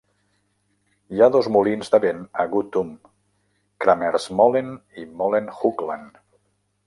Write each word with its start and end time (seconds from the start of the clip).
Hi 1.15 1.19
ha 1.21 1.27
dos 1.35 1.49
molins 1.55 1.91
de 1.95 1.99
vent 2.05 2.23
a 2.43 2.45
Goutum, 2.53 2.89
"Kramersmolen" 3.85 4.71
i 5.03 5.07
"Molen 5.21 5.55
Hoogland". 5.59 6.19